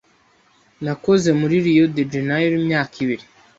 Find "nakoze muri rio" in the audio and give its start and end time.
0.85-1.85